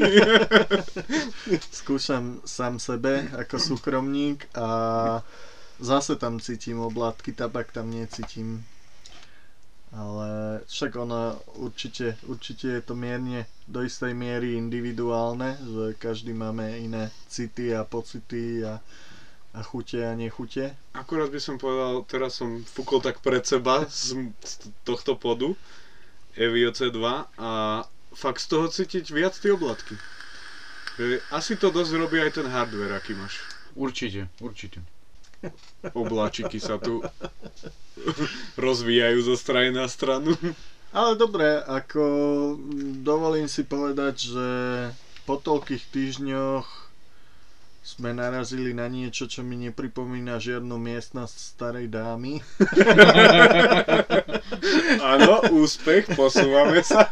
Skúšam 1.83 2.43
sám 2.47 2.79
sebe 2.79 3.27
ako 3.35 3.59
súkromník 3.59 4.47
a 4.55 4.69
zase 5.83 6.15
tam 6.19 6.39
cítim 6.39 6.79
oblátky, 6.83 7.35
tabak 7.35 7.75
tam 7.75 7.91
necítim. 7.91 8.63
Ale 9.97 10.61
však 10.69 10.93
ono 10.93 11.41
určite, 11.57 12.21
určite 12.29 12.69
je 12.69 12.83
to 12.85 12.93
mierne 12.93 13.49
do 13.65 13.81
istej 13.81 14.13
miery 14.13 14.61
individuálne, 14.61 15.57
že 15.57 15.97
každý 15.97 16.37
máme 16.37 16.69
iné 16.77 17.09
city 17.33 17.73
a 17.73 17.81
pocity 17.81 18.61
a, 18.61 18.77
a 18.77 18.81
a 19.57 19.63
chute 19.63 20.05
a 20.07 20.13
nechute. 20.15 20.77
Akurát 20.93 21.33
by 21.33 21.41
som 21.41 21.57
povedal, 21.57 22.05
teraz 22.05 22.37
som 22.37 22.61
fúkol 22.61 23.01
tak 23.01 23.25
pred 23.25 23.41
seba 23.41 23.89
z, 23.89 24.29
z 24.45 24.53
tohto 24.85 25.17
podu 25.17 25.57
Evio 26.37 26.69
C2 26.69 27.01
a 27.41 27.51
fakt 28.13 28.45
z 28.45 28.47
toho 28.53 28.69
cítiť 28.69 29.09
viac 29.09 29.33
tie 29.33 29.57
oblatky. 29.57 29.97
Asi 31.33 31.57
to 31.57 31.73
dosť 31.73 31.93
robí 31.97 32.21
aj 32.21 32.37
ten 32.37 32.49
hardware, 32.49 33.01
aký 33.01 33.17
máš. 33.17 33.41
Určite, 33.73 34.29
určite. 34.45 34.85
Obláčiky 35.95 36.59
sa 36.59 36.81
tu 36.81 37.05
rozvíjajú 38.57 39.19
zo 39.25 39.37
strany 39.37 39.73
na 39.73 39.87
stranu. 39.87 40.35
Ale 40.97 41.19
dobre, 41.19 41.61
ako 41.67 42.05
dovolím 43.05 43.51
si 43.51 43.67
povedať, 43.67 44.33
že 44.33 44.49
po 45.29 45.37
toľkých 45.37 45.85
týždňoch 45.93 46.87
sme 47.87 48.11
narazili 48.11 48.75
na 48.75 48.91
niečo, 48.91 49.31
čo 49.31 49.47
mi 49.47 49.55
nepripomína 49.63 50.43
žiadnu 50.43 50.75
miestnosť 50.75 51.37
starej 51.39 51.87
dámy. 51.87 52.43
Áno, 55.15 55.47
úspech, 55.55 56.11
posúvame 56.19 56.83
sa. 56.83 57.07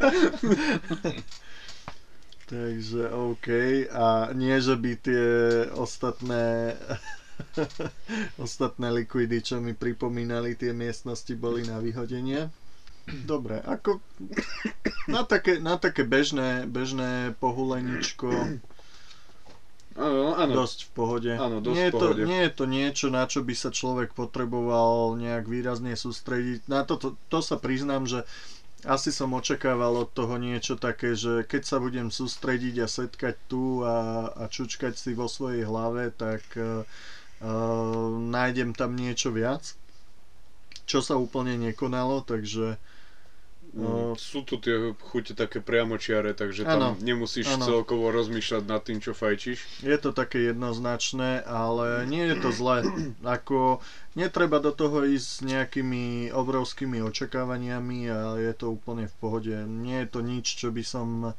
Takže 2.51 3.15
OK. 3.15 3.49
A 3.95 4.35
nie, 4.35 4.59
že 4.59 4.75
by 4.75 4.93
tie 4.99 5.27
ostatné 5.79 6.75
ostatné 8.45 8.91
likvidy, 8.91 9.39
čo 9.43 9.59
mi 9.59 9.75
pripomínali 9.75 10.55
tie 10.59 10.75
miestnosti, 10.75 11.31
boli 11.35 11.67
na 11.67 11.79
vyhodenie. 11.79 12.51
Dobre, 13.05 13.61
ako 13.61 14.01
na 15.15 15.23
také, 15.29 15.61
na 15.61 15.77
také 15.77 16.09
bežné, 16.09 16.65
bežné 16.65 17.37
pohuleničko 17.37 18.59
Áno, 19.95 20.35
áno. 20.35 20.53
dosť 20.59 20.79
v 20.87 20.91
pohode. 20.91 21.33
Áno, 21.39 21.63
dosť 21.63 21.77
nie, 21.79 21.87
je 21.87 21.93
to, 21.95 21.99
pohode. 22.03 22.23
nie 22.27 22.41
je 22.43 22.53
to 22.53 22.65
niečo, 22.67 23.07
na 23.15 23.25
čo 23.31 23.47
by 23.47 23.55
sa 23.55 23.71
človek 23.71 24.11
potreboval 24.11 25.15
nejak 25.15 25.47
výrazne 25.47 25.95
sústrediť. 25.95 26.67
Na 26.67 26.83
to, 26.83 26.99
to, 26.99 27.15
to 27.31 27.39
sa 27.39 27.55
priznám, 27.55 28.11
že 28.11 28.27
asi 28.85 29.15
som 29.15 29.31
očakával 29.33 29.95
od 30.03 30.11
toho 30.11 30.35
niečo 30.37 30.75
také, 30.75 31.15
že 31.15 31.47
keď 31.47 31.63
sa 31.63 31.79
budem 31.79 32.11
sústrediť 32.11 32.75
a 32.83 32.91
setkať 32.91 33.35
tu 33.47 33.87
a, 33.87 34.29
a 34.35 34.45
čučkať 34.51 34.99
si 34.99 35.15
vo 35.15 35.31
svojej 35.31 35.63
hlave, 35.63 36.11
tak 36.11 36.43
uh, 36.59 36.83
uh, 37.41 38.09
nájdem 38.11 38.77
tam 38.77 38.95
niečo 38.95 39.35
viac, 39.35 39.75
čo 40.85 41.01
sa 41.01 41.17
úplne 41.17 41.57
nekonalo, 41.57 42.23
takže 42.23 42.77
No. 43.75 44.15
Sú 44.15 44.47
tu 44.47 44.63
tie 44.63 44.95
chute 45.11 45.35
také 45.35 45.59
priamočiare, 45.59 46.31
takže 46.31 46.63
tam 46.63 46.79
Áno, 46.79 46.89
nemusíš 47.03 47.59
áno. 47.59 47.67
celkovo 47.67 48.15
rozmýšľať 48.15 48.63
nad 48.71 48.79
tým, 48.87 49.03
čo 49.03 49.19
fajčíš. 49.19 49.83
Je 49.83 49.99
to 49.99 50.15
také 50.15 50.55
jednoznačné, 50.55 51.43
ale 51.43 52.07
nie 52.07 52.23
je 52.23 52.37
to 52.39 52.55
zlé. 52.55 52.87
Ako 53.27 53.83
netreba 54.15 54.63
do 54.63 54.71
toho 54.71 55.03
ísť 55.03 55.27
s 55.27 55.39
nejakými 55.43 56.31
obrovskými 56.31 57.03
očakávaniami 57.03 57.99
a 58.15 58.39
je 58.39 58.55
to 58.55 58.71
úplne 58.71 59.11
v 59.11 59.15
pohode. 59.19 59.55
Nie 59.67 60.07
je 60.07 60.09
to 60.15 60.21
nič, 60.23 60.55
čo 60.55 60.71
by 60.71 60.87
som 60.87 61.35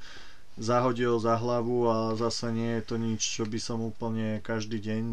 zahodil 0.59 1.15
za 1.23 1.39
hlavu 1.39 1.87
a 1.87 2.19
zase 2.19 2.51
nie 2.51 2.79
je 2.79 2.83
to 2.83 2.95
nič, 2.99 3.23
čo 3.23 3.47
by 3.47 3.59
som 3.63 3.79
úplne 3.79 4.43
každý 4.43 4.83
deň 4.83 5.03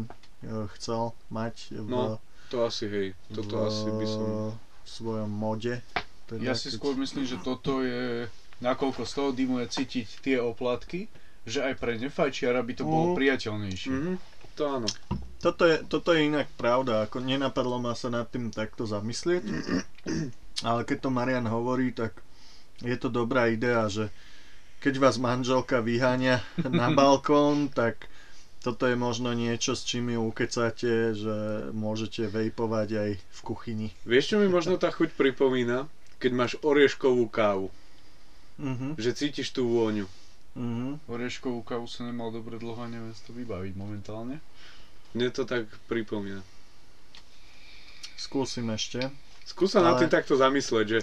chcel 0.73 1.01
mať 1.27 1.55
v, 1.73 1.87
No, 1.87 2.19
To 2.49 2.63
asi, 2.63 2.85
hej, 2.85 3.07
toto 3.27 3.55
v 3.55 3.63
asi 3.63 3.89
by 3.89 4.05
som... 4.05 4.27
svojom 4.83 5.27
mode. 5.27 5.79
Teda 6.25 6.39
Ja 6.39 6.53
si 6.53 6.67
keď- 6.67 6.75
skôr 6.75 6.93
myslím, 6.95 7.23
že 7.23 7.39
toto 7.39 7.81
je, 7.81 8.27
nakoľko 8.59 9.01
z 9.01 9.11
toho 9.11 9.29
dymu 9.31 9.55
je 9.59 9.67
cítiť 9.71 10.07
tie 10.19 10.37
oplatky, 10.37 11.07
že 11.43 11.59
aj 11.61 11.73
pre 11.75 11.95
nefajčiara 11.95 12.59
by 12.59 12.73
to 12.73 12.83
bolo 12.83 13.05
Mhm. 13.09 13.15
priateľnejšie. 13.15 13.89
Mhm, 13.89 14.13
to 14.53 14.63
áno. 14.65 14.87
Toto 15.39 15.65
je, 15.65 15.83
toto 15.83 16.09
je 16.09 16.23
inak 16.25 16.47
pravda, 16.53 17.03
ako 17.03 17.19
nenapadlo 17.19 17.75
ma 17.77 17.91
sa 17.93 18.07
nad 18.07 18.23
tým 18.25 18.47
takto 18.49 18.85
zamyslieť, 18.85 19.43
ale 20.63 20.81
keď 20.81 20.97
to 20.99 21.09
Marian 21.09 21.43
hovorí, 21.45 21.91
tak 21.91 22.15
je 22.79 22.95
to 22.95 23.07
dobrá 23.07 23.47
idea, 23.47 23.87
že 23.87 24.07
keď 24.79 24.99
vás 24.99 25.15
manželka 25.17 25.79
vyháňa 25.79 26.39
na 26.65 26.87
balkón, 26.97 27.67
tak 27.69 28.07
toto 28.63 28.83
je 28.83 28.95
možno 28.97 29.29
niečo, 29.31 29.71
s 29.71 29.83
čím 29.83 30.09
ju 30.09 30.23
ukecáte, 30.23 30.87
že 31.11 31.35
môžete 31.71 32.25
vejpovať 32.25 32.89
aj 32.93 33.09
v 33.19 33.39
kuchyni. 33.43 33.87
Vieš, 34.03 34.25
čo 34.25 34.37
mi 34.37 34.47
možno 34.47 34.75
tá 34.75 34.87
chuť 34.87 35.11
pripomína? 35.11 35.85
Keď 36.17 36.31
máš 36.31 36.55
orieškovú 36.61 37.27
kávu, 37.27 37.67
Mhm, 38.55 38.95
že 38.95 39.11
cítiš 39.11 39.49
tú 39.49 39.67
vôňu. 39.67 40.07
mhm. 40.53 41.03
Oreškovú 41.05 41.59
kávu 41.61 41.83
som 41.85 42.05
nemal 42.05 42.29
dobre 42.29 42.55
dlho 42.55 42.77
a 42.77 42.87
neviem 42.87 43.11
si 43.11 43.21
to 43.21 43.31
vybaviť 43.31 43.73
momentálne. 43.73 44.39
Mne 45.11 45.27
to 45.29 45.43
tak 45.43 45.67
pripomína. 45.85 46.39
Skúsim 48.15 48.69
ešte. 48.69 49.11
Skús 49.43 49.73
sa 49.73 49.83
Ale- 49.83 49.99
tým 49.99 50.09
takto 50.09 50.33
zamyslieť, 50.33 50.87
že 50.87 50.99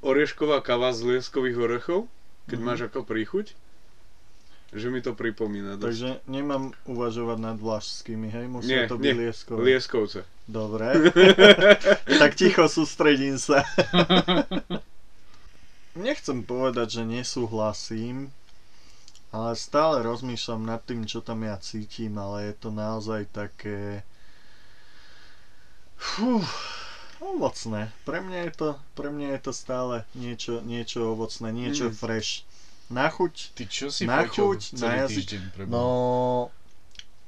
oriešková 0.00 0.58
káva 0.60 0.90
z 0.90 1.14
lieskových 1.14 1.56
orechov, 1.56 2.10
keď 2.46 2.58
Mhm. 2.58 2.66
máš 2.66 2.80
ako 2.84 3.00
príchuť, 3.02 3.54
že 4.74 4.90
mi 4.90 4.98
to 4.98 5.14
pripomína 5.14 5.78
dosť. 5.78 5.86
Takže 5.86 6.08
nemám 6.26 6.74
uvažovať 6.86 7.38
nad 7.38 7.56
vlašskými, 7.58 8.28
hej? 8.30 8.46
Musia 8.50 8.84
Nie, 8.84 8.90
to 8.90 8.98
byť 8.98 9.14
nie, 9.14 9.20
lieskové. 9.26 9.58
Lieskovce. 9.62 10.20
Dobre. 10.46 11.10
tak 12.22 12.38
ticho 12.38 12.66
sústredím 12.66 13.38
sa. 13.38 13.62
Nechcem 15.96 16.44
povedať, 16.44 17.00
že 17.00 17.02
nesúhlasím, 17.08 18.30
ale 19.32 19.56
stále 19.58 20.04
rozmýšľam 20.04 20.62
nad 20.64 20.80
tým, 20.84 21.08
čo 21.08 21.20
tam 21.20 21.44
ja 21.44 21.56
cítim, 21.58 22.14
ale 22.16 22.52
je 22.52 22.54
to 22.56 22.68
naozaj 22.70 23.26
také... 23.32 24.04
Fú, 25.96 26.44
ovocné. 27.20 27.92
Pre 28.04 28.20
mňa 28.20 28.38
je 28.48 28.52
to, 28.52 28.68
pre 28.92 29.08
mňa 29.08 29.36
je 29.36 29.40
to 29.40 29.52
stále 29.52 29.94
niečo, 30.12 30.60
niečo 30.62 31.12
ovocné, 31.12 31.48
niečo 31.52 31.88
Mm. 31.88 31.96
fresh. 31.96 32.44
Na 32.90 33.10
chuť 33.10 33.34
Ty 33.54 33.64
čo 33.66 33.86
si 33.90 34.06
Na 34.06 34.22
chuť, 34.26 34.78
na 34.78 35.06
jazyk. 35.06 35.58
No, 35.66 36.50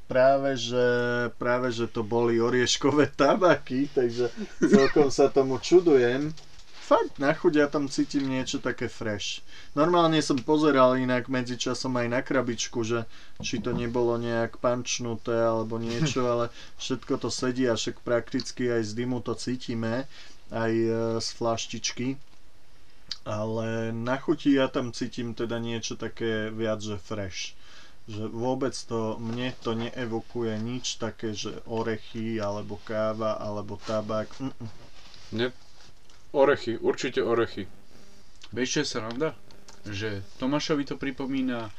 práve 0.09 0.57
že, 0.57 0.87
práve 1.37 1.69
že 1.75 1.87
to 1.87 2.01
boli 2.03 2.41
orieškové 2.41 3.13
tabaky, 3.13 3.93
takže 3.93 4.33
celkom 4.63 5.13
sa 5.13 5.29
tomu 5.29 5.61
čudujem. 5.61 6.33
Fakt, 6.89 7.21
na 7.21 7.37
chuť 7.37 7.53
ja 7.53 7.69
tam 7.69 7.85
cítim 7.85 8.25
niečo 8.25 8.65
také 8.65 8.89
fresh. 8.89 9.45
Normálne 9.77 10.25
som 10.25 10.41
pozeral 10.41 10.97
inak 10.97 11.29
medzičasom 11.29 11.93
aj 12.01 12.09
na 12.09 12.21
krabičku, 12.25 12.81
že 12.81 13.05
či 13.45 13.61
to 13.61 13.77
nebolo 13.77 14.17
nejak 14.17 14.57
pančnuté 14.57 15.37
alebo 15.37 15.77
niečo, 15.77 16.25
ale 16.25 16.49
všetko 16.81 17.21
to 17.21 17.29
sedí 17.29 17.69
a 17.69 17.77
však 17.77 18.01
prakticky 18.01 18.73
aj 18.73 18.89
z 18.89 18.93
dymu 19.05 19.21
to 19.21 19.37
cítime, 19.37 20.09
aj 20.49 20.73
e, 20.73 20.91
z 21.21 21.29
flaštičky. 21.37 22.17
Ale 23.27 23.91
na 23.95 24.17
chuti 24.19 24.55
ja 24.55 24.69
tam 24.69 24.95
cítim 24.95 25.35
teda 25.35 25.59
niečo 25.59 25.99
také 25.99 26.51
viac, 26.51 26.79
že 26.83 26.99
fresh 26.99 27.59
že 28.09 28.25
vôbec 28.25 28.73
to, 28.73 29.21
mne 29.21 29.53
to 29.61 29.77
neevokuje 29.77 30.57
nič 30.57 30.97
také, 30.97 31.37
že 31.37 31.61
orechy, 31.69 32.41
alebo 32.41 32.81
káva, 32.81 33.37
alebo 33.37 33.77
tabak. 33.85 34.33
Mm-mm. 34.41 34.69
Ne? 35.37 35.53
Orechy, 36.33 36.81
určite 36.81 37.21
orechy. 37.21 37.69
Vieš 38.49 38.69
čo 38.73 38.81
je 38.81 38.89
sranda? 38.89 39.37
Že 39.85 40.25
Tomášovi 40.41 40.89
to 40.89 40.97
pripomína 40.97 41.69
uh, 41.69 41.73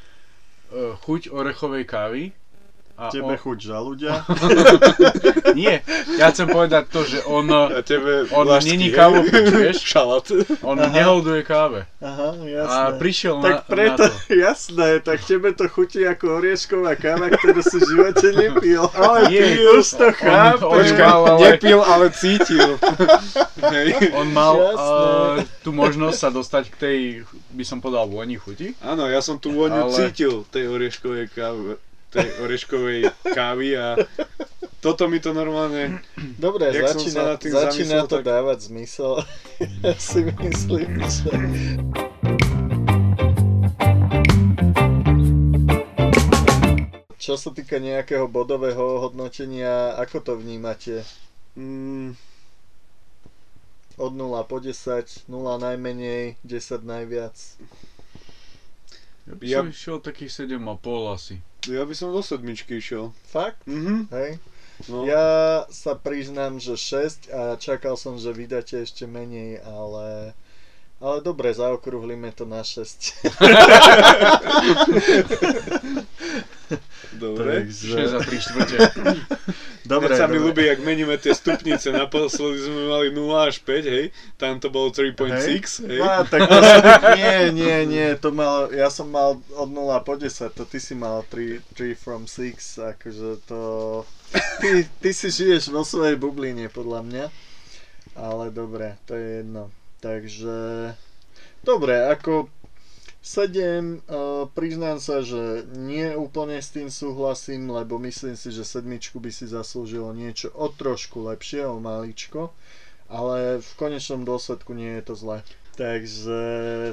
chuť 1.01 1.33
orechovej 1.33 1.89
kávy. 1.89 2.21
A 2.99 3.07
Tebe 3.07 3.31
on, 3.31 3.39
chuť 3.39 3.57
žalúďa. 3.63 4.27
Nie, 5.55 5.79
ja 6.15 6.29
chcem 6.29 6.45
povedať 6.45 6.83
to, 6.87 7.01
že 7.01 7.23
on, 7.23 7.47
A 7.47 7.79
tebe 7.81 8.27
on 8.29 8.43
vlášky, 8.43 8.69
není 8.69 8.91
kávopič, 8.91 9.45
vieš? 9.57 9.77
Šalát. 9.81 10.27
On 10.61 10.75
Aha. 10.75 10.91
neholduje 10.91 11.41
káve. 11.41 11.87
Aha, 11.97 12.35
jasné. 12.37 12.75
A 12.77 12.93
prišiel 12.93 13.39
tak 13.39 13.55
na, 13.55 13.65
preto, 13.65 14.03
na 14.03 14.09
to. 14.09 14.35
jasné, 14.45 14.89
tak 14.99 15.19
tebe 15.21 15.49
to 15.51 15.65
chutí 15.65 16.03
ako 16.03 16.37
oriešková 16.37 16.93
káva, 16.93 17.27
ktorú 17.29 17.59
si 17.61 17.77
v 17.77 17.87
živote 17.87 18.27
nepil. 18.31 18.83
Ale 18.93 19.17
Nie, 19.27 19.41
ty 19.47 19.63
už 19.65 19.85
to 19.89 20.05
on- 20.05 20.13
chápeš. 20.13 20.61
on 20.61 20.97
mal, 20.97 21.21
ale- 21.25 21.41
Nepil, 21.49 21.79
ale 21.81 22.05
cítil. 22.11 22.69
Hej. 23.61 23.89
On 24.13 24.27
mal 24.27 24.55
Jasné. 24.55 24.75
uh, 24.77 25.33
tú 25.61 25.71
možnosť 25.71 26.17
sa 26.17 26.29
dostať 26.29 26.63
k 26.67 26.75
tej, 26.75 26.97
by 27.49 27.63
som 27.63 27.79
povedal, 27.79 28.05
vôni 28.05 28.35
chuti. 28.35 28.75
Áno, 28.79 29.03
ja 29.05 29.19
som 29.19 29.35
tú 29.35 29.51
vôňu 29.51 29.87
Ale- 29.87 29.95
cítil, 29.97 30.43
tej 30.47 30.67
orieškovej 30.67 31.31
kávy, 31.31 31.79
tej 32.09 32.27
orieškovej 32.39 32.99
kávy 33.27 33.73
a 33.73 33.95
toto 34.79 35.05
mi 35.05 35.19
to 35.19 35.29
normálne... 35.31 36.01
Dobre, 36.35 36.71
Jak 36.71 36.87
začína, 36.89 37.35
začína 37.35 37.59
zamyslel, 37.69 38.05
to 38.05 38.17
tak- 38.17 38.25
dávať 38.25 38.57
zmysel. 38.65 39.11
ja 39.85 39.93
si 39.93 40.19
myslím, 40.25 40.89
že... 41.01 41.31
Čo 47.19 47.35
sa 47.35 47.51
týka 47.51 47.77
nejakého 47.77 48.25
bodového 48.25 49.03
hodnotenia, 49.03 49.93
ako 49.93 50.17
to 50.19 50.33
vnímate? 50.33 51.03
Mm, 51.53 52.15
Od 53.95 54.13
0 54.15 54.15
po 54.47 54.57
10, 54.57 54.71
0 55.27 55.35
najmenej, 55.59 56.39
10 56.39 56.47
najviac. 56.81 57.35
Ja 59.27 59.33
by 59.35 59.43
Ja- 59.43 59.59
som 59.59 59.69
išiel 59.69 59.99
takých 59.99 60.31
7,5 60.47 60.57
asi. 61.11 61.35
Ja 61.67 61.83
by 61.83 61.93
som 61.97 62.15
do 62.15 62.23
sedmičky 62.23 62.79
išiel. 62.79 63.11
Fakt? 63.27 63.65
Mhm. 63.67 64.07
Hej? 64.13 64.39
No. 64.87 65.03
Ja 65.03 65.67
sa 65.67 65.99
priznám, 65.99 66.55
že 66.55 66.79
6 66.79 67.27
a 67.35 67.59
čakal 67.59 67.99
som, 67.99 68.15
že 68.15 68.31
vydáte 68.31 68.79
ešte 68.79 69.03
menej, 69.03 69.59
ale... 69.67 70.31
Ale 70.99 71.23
dobre, 71.23 71.51
zaokrúhlime 71.55 72.31
to 72.35 72.43
na 72.43 72.59
6. 72.59 73.23
Dobre. 77.23 77.71
6 77.71 77.95
a 78.15 78.19
3 78.19 78.35
štvrte. 78.35 78.77
dobre, 79.85 80.15
sa 80.17 80.27
mi 80.27 80.39
ľúbi, 80.39 80.65
jak 80.65 80.79
meníme 80.83 81.15
tie 81.19 81.31
stupnice. 81.31 81.91
Naposledy 81.93 82.65
sme 82.65 82.81
mali 82.89 83.07
0 83.13 83.25
až 83.35 83.61
5, 83.63 83.85
hej. 83.85 84.05
Tam 84.35 84.59
to 84.59 84.71
bolo 84.71 84.91
3.6, 84.91 85.87
hej. 85.87 85.99
No, 85.99 86.23
tak 86.27 86.47
to 86.47 86.57
nie, 87.15 87.39
nie, 87.55 87.77
nie, 87.87 88.07
to 88.19 88.31
mal, 88.35 88.71
ja 88.71 88.91
som 88.91 89.07
mal 89.11 89.39
od 89.55 89.69
0 89.69 89.91
po 90.03 90.19
10, 90.19 90.51
to 90.55 90.63
ty 90.67 90.79
si 90.81 90.93
mal 90.95 91.23
3, 91.27 91.63
3 91.75 91.95
from 91.95 92.27
6, 92.27 92.97
akože 92.97 93.29
to, 93.47 93.61
ty, 94.59 94.87
ty 94.99 95.09
si 95.15 95.27
žiješ 95.31 95.71
vo 95.71 95.87
svojej 95.87 96.19
bubline, 96.19 96.67
podľa 96.69 97.01
mňa, 97.05 97.25
ale 98.19 98.51
dobre, 98.51 98.99
to 99.07 99.15
je 99.15 99.43
jedno, 99.43 99.71
takže, 100.03 100.57
dobre, 101.63 102.07
ako 102.09 102.51
7, 103.19 103.51
uh, 104.07 104.47
priznám 104.55 105.03
sa, 105.03 105.19
že 105.19 105.67
nie 105.75 106.15
úplne 106.15 106.55
s 106.55 106.71
tým 106.71 106.87
súhlasím, 106.87 107.67
lebo 107.67 107.99
myslím 107.99 108.39
si, 108.39 108.47
že 108.47 108.63
sedmičku 108.63 109.19
by 109.19 109.27
si 109.27 109.43
zaslúžilo 109.43 110.15
niečo 110.15 110.55
o 110.55 110.71
trošku 110.71 111.27
lepšie, 111.27 111.67
o 111.67 111.83
maličko, 111.83 112.55
ale 113.11 113.59
v 113.59 113.69
konečnom 113.75 114.23
dôsledku 114.23 114.71
nie 114.71 114.95
je 114.99 115.03
to 115.03 115.13
zle. 115.19 115.37
Takže, 115.79 116.43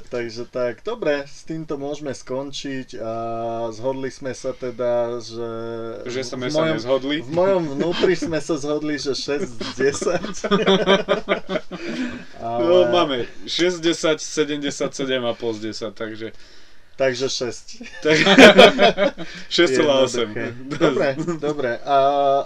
takže 0.06 0.46
tak, 0.46 0.78
dobre, 0.86 1.26
s 1.26 1.42
týmto 1.42 1.74
môžeme 1.74 2.14
skončiť 2.14 2.94
a 2.94 3.12
zhodli 3.74 4.14
sme 4.14 4.30
sa 4.30 4.54
teda, 4.54 5.18
že... 5.18 5.50
Že 6.06 6.22
sme 6.22 6.46
v 6.46 6.54
sa 6.54 6.58
mojom- 6.62 6.76
nezhodli. 6.78 7.16
V 7.18 7.30
mojom 7.34 7.62
vnútri 7.74 8.14
sme 8.14 8.38
sa 8.38 8.54
zhodli, 8.54 8.94
že 8.94 9.18
6 9.18 9.42
z 9.42 9.58
10. 9.90 10.46
ale, 12.38 12.62
No, 12.62 12.86
máme 12.94 13.26
60, 13.42 14.22
77 14.22 14.78
a 15.18 15.34
z 15.34 15.58
10, 15.74 15.90
takže... 15.90 16.30
Takže 16.96 17.28
6. 17.28 18.00
tak 18.00 18.16
6,8. 19.52 20.32
Jednoduché. 20.32 20.44
Dobre, 20.80 21.08
dobre. 21.36 21.70
A 21.84 21.96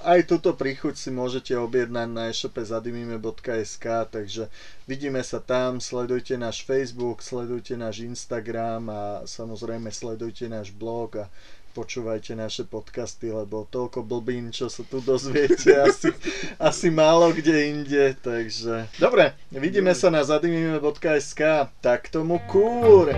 aj 0.03 0.27
túto 0.27 0.59
príchuť 0.59 0.99
si 0.99 1.15
môžete 1.15 1.55
objednať 1.55 2.09
na 2.11 2.35
e-shope 2.35 2.59
zadimime.sk, 2.59 3.87
takže 4.11 4.51
vidíme 4.91 5.23
sa 5.23 5.39
tam, 5.39 5.79
sledujte 5.79 6.35
náš 6.35 6.67
Facebook, 6.67 7.23
sledujte 7.23 7.79
náš 7.79 8.03
Instagram 8.03 8.91
a 8.91 9.03
samozrejme 9.23 9.95
sledujte 9.95 10.51
náš 10.51 10.75
blog 10.75 11.15
a 11.15 11.31
počúvajte 11.71 12.35
naše 12.35 12.67
podcasty, 12.67 13.31
lebo 13.31 13.67
toľko 13.71 14.03
blbín, 14.03 14.51
čo 14.51 14.67
sa 14.67 14.83
tu 14.83 14.99
dozviete, 14.99 15.71
asi, 15.79 16.11
asi 16.71 16.91
málo 16.91 17.31
kde 17.31 17.71
inde, 17.71 18.05
takže... 18.19 18.91
Dobre, 18.99 19.39
vidíme 19.55 19.95
sa 19.95 20.11
na 20.11 20.27
zadimime.sk, 20.27 21.71
tak 21.79 22.11
tomu 22.11 22.43
kúr! 22.51 23.15